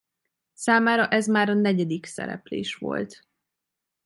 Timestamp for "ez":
1.07-1.27